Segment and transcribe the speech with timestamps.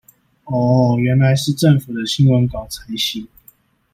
[0.45, 3.27] 喔喔原來是政府的新聞稿才行